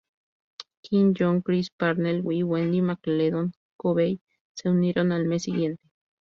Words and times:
Ken 0.83 1.13
Jeong, 1.13 1.43
Chris 1.43 1.69
Parnell 1.69 2.23
y 2.33 2.41
Wendi 2.41 2.81
McLendon-Covey 2.81 4.19
se 4.55 4.67
unieron 4.67 5.11
al 5.11 5.25
mes 5.25 5.43
siguiente. 5.43 5.83